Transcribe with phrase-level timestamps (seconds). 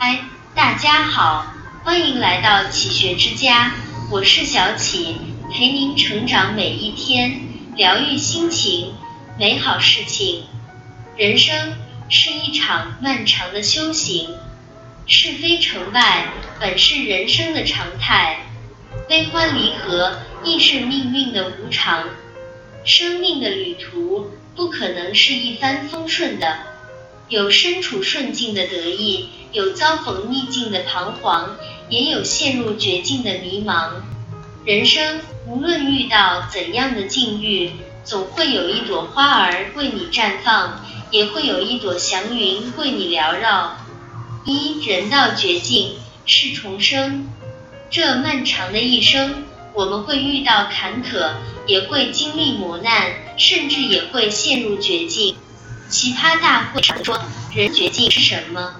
[0.00, 0.20] 嗨，
[0.54, 3.72] 大家好，欢迎来到启学之家，
[4.12, 5.16] 我是小启，
[5.52, 7.40] 陪您成长每一天，
[7.74, 8.94] 疗愈心情，
[9.40, 10.44] 美好事情。
[11.16, 11.74] 人生
[12.08, 14.28] 是一场漫长的修行，
[15.08, 16.28] 是非成败
[16.60, 18.46] 本是人生的常态，
[19.08, 22.04] 悲欢离合亦是命运的无常。
[22.84, 26.56] 生命的旅途不可能是一帆风顺的，
[27.28, 31.56] 有身处顺境的得意，有遭逢逆境的彷徨，
[31.88, 33.90] 也有陷入绝境的迷茫。
[34.64, 37.72] 人生无论遇到怎样的境遇，
[38.04, 40.84] 总会有一朵花儿为你绽放。
[41.10, 43.78] 也会有一朵祥云为你缭绕。
[44.44, 45.92] 一人到绝境
[46.26, 47.26] 是重生，
[47.88, 51.30] 这漫长的一生，我们会遇到坎坷，
[51.66, 55.34] 也会经历磨难，甚至也会陷入绝境。
[55.88, 57.18] 奇葩大会上说，
[57.54, 58.76] 人绝境是什么？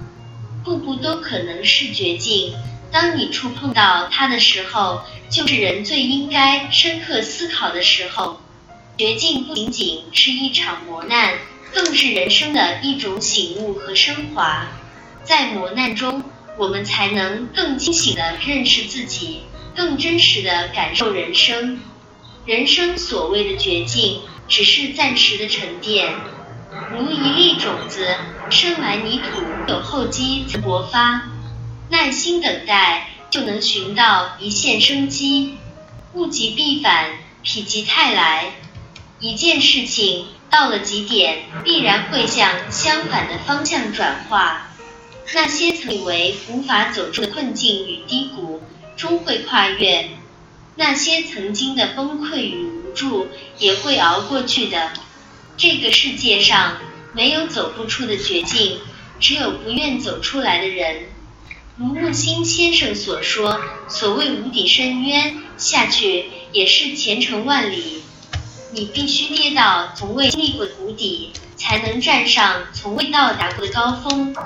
[0.62, 2.54] 步步都可能是绝境。
[2.92, 8.40] 当你触碰到它的时候，就是人最应该深刻思考的时候。
[8.98, 11.34] 绝境不仅仅是一场磨难。
[11.70, 14.68] 更是人生的一种醒悟和升华，
[15.22, 16.24] 在磨难中，
[16.56, 19.42] 我们才能更清醒地认识自己，
[19.76, 21.78] 更真实地感受人生。
[22.46, 26.10] 人生所谓的绝境，只是暂时的沉淀，
[26.92, 28.06] 如一粒种子，
[28.50, 31.30] 生来泥土，有厚积薄发，
[31.88, 35.56] 耐心等待，就能寻到一线生机。
[36.14, 37.06] 物极必反，
[37.44, 38.52] 否极泰来。
[39.20, 40.26] 一件事情。
[40.50, 44.68] 到了极点，必然会向相反的方向转化。
[45.34, 48.62] 那些曾以为无法走出的困境与低谷，
[48.96, 50.06] 终会跨越；
[50.74, 54.90] 那些曾经的崩溃与无助，也会熬过去的。
[55.58, 56.78] 这个世界上
[57.12, 58.78] 没有走不出的绝境，
[59.18, 61.06] 只有不愿走出来的人。
[61.76, 68.04] 如木心先生所说：“所谓无底深渊，下去也是前程万里。”
[68.70, 74.36] 你必须跌到从未经历过的谷底，才能站上从未到达过的高峰。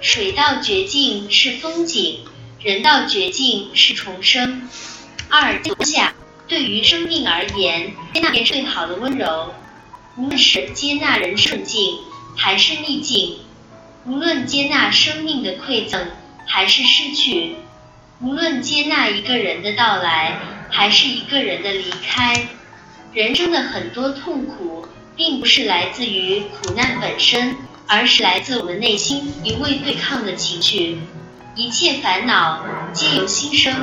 [0.00, 2.20] 水到绝境是风景，
[2.62, 4.68] 人到绝境是重生。
[5.28, 6.14] 二下，
[6.46, 9.52] 对于生命而言，接纳是最好的温柔。
[10.16, 11.98] 无论是接纳人顺境，
[12.36, 13.38] 还是逆境；
[14.04, 16.08] 无论接纳生命的馈赠，
[16.46, 17.54] 还是失去；
[18.20, 20.38] 无论接纳一个人的到来，
[20.70, 22.46] 还是一个人的离开。
[23.14, 24.86] 人生的很多痛苦，
[25.16, 27.56] 并不是来自于苦难本身，
[27.86, 30.98] 而是来自我们内心一味对抗的情绪。
[31.54, 33.74] 一切烦恼皆由心生，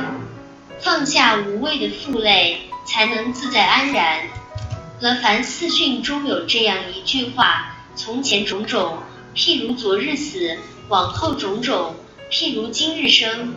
[0.80, 4.18] 放下无谓的负累，才能自在安然。
[5.00, 8.98] 《了凡四训》中有这样一句话：从前种种，
[9.34, 11.96] 譬如昨日死；往后种种，
[12.30, 13.54] 譬如今日生。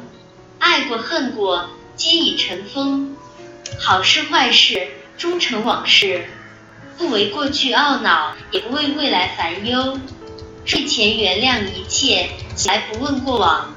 [0.59, 3.15] 爱过恨过，皆已成风。
[3.79, 4.87] 好事坏事。
[5.15, 6.25] 终成往事，
[6.97, 9.99] 不为过去懊恼，也不为未来烦忧。
[10.65, 13.75] 睡前原谅一切，起来不问过往。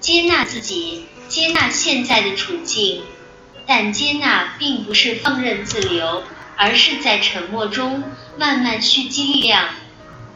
[0.00, 3.02] 接纳自己，接纳现在的处境，
[3.64, 6.24] 但接纳并不是放任自流，
[6.62, 8.04] 而是在沉默中
[8.38, 9.70] 慢慢蓄积力量。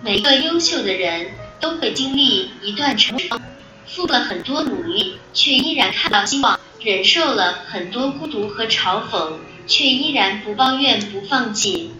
[0.02, 3.40] 每个优秀的人都会经历一段沉默，
[3.86, 9.34] 付了很多努力，却依然看到希望；忍受了很多孤独和嘲讽。
[9.68, 11.92] 却依然不抱怨不放弃。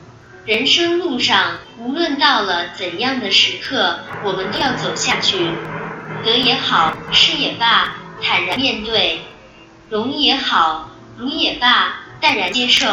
[0.45, 5.51] 人生路上，无论到了怎样的时刻，我们都要走下去。
[6.25, 9.19] 得也好，失也罢，坦然面对；
[9.91, 12.87] 荣也好，辱也罢，淡然接受。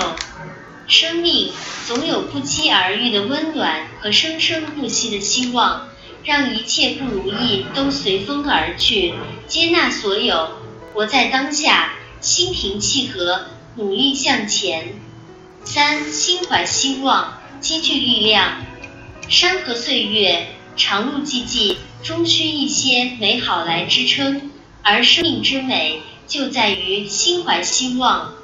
[0.88, 1.52] 生命
[1.88, 5.88] 总有不期而遇的温暖和生生不息的希望，
[6.24, 9.14] 让一切不如意都随风而去，
[9.48, 10.52] 接纳所有，
[10.94, 13.46] 活在当下，心平气和。
[13.76, 14.94] 努力向前，
[15.64, 18.64] 三心怀希望，积聚力量。
[19.28, 24.52] 山河岁月，长路寂寂，终需一些美好来支撑。
[24.84, 28.36] 而生命之美，就在于心怀希望。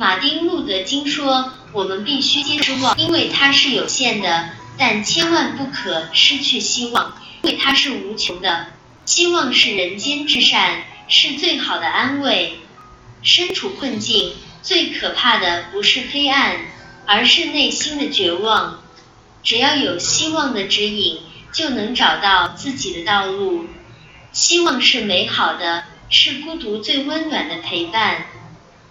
[0.00, 4.48] 马丁路德金说：“我们必须接受失望，因为它是有限的；
[4.78, 8.68] 但千万不可失去希望，因为它是无穷的。
[9.04, 12.60] 希望是人间至善，是最好的安慰。
[13.22, 14.32] 身处困境。”
[14.62, 16.56] 最可怕的不是黑暗，
[17.04, 18.82] 而是内心的绝望。
[19.42, 21.18] 只要有希望的指引，
[21.52, 23.66] 就能找到自己的道路。
[24.32, 28.24] 希望是美好的，是孤独最温暖的陪伴。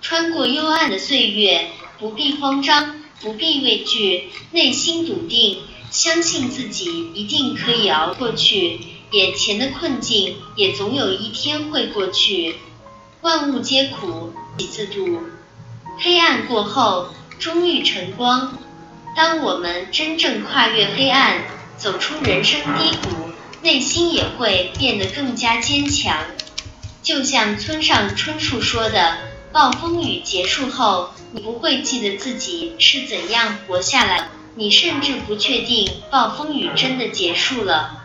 [0.02, 1.70] 穿过幽暗的岁月，
[2.00, 5.60] 不必慌张，不必畏惧，内心笃定，
[5.92, 8.80] 相信自己一定可以熬过去，
[9.12, 12.56] 眼前的困境也总有一天会过去。
[13.22, 15.22] 万物皆苦，己自度。
[15.98, 18.58] 黑暗过后，终遇晨光。
[19.16, 21.44] 当我们真正跨越黑暗，
[21.78, 23.32] 走出人生低谷，
[23.62, 26.24] 内心也会变得更加坚强。
[27.04, 29.18] 就像村上春树说的
[29.52, 38.04] ：“暴风雨结束后，你不会记得自己是怎样活下来，你甚至不确定暴风雨真的结束了。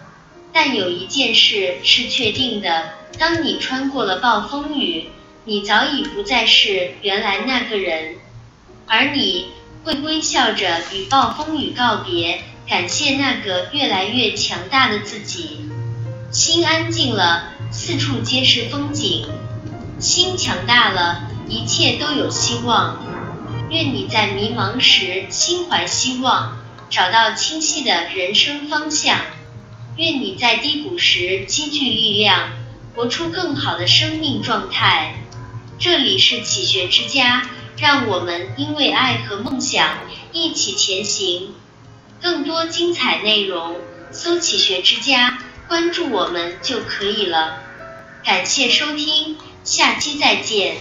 [0.53, 5.09] 但有一件事是确定的：当你穿过了暴风雨，
[5.45, 8.17] 你早已不再是原来那个人，
[8.87, 9.47] 而你。”
[9.85, 15.69] 会微笑着与暴风雨告别，感谢那个越来越强大的自己。
[16.33, 19.27] 心安静了，四处皆是风景；
[20.01, 23.03] 心强大了，一切都有希望。
[23.71, 26.59] 愿你在迷茫时心怀希望，
[26.91, 29.17] 找到清晰的人生方向；
[29.97, 32.51] 愿你在低谷时积聚力量，
[32.95, 35.17] 活出更好的生命状态。
[35.79, 37.49] 这里是启学之家。
[37.77, 39.99] 让我们因为爱和梦想
[40.33, 41.55] 一起前行。
[42.23, 43.77] 更多精彩内容，
[44.13, 47.59] 搜“启学之家”，关注我们就可以了。
[48.25, 50.77] 感谢收听，下期再见。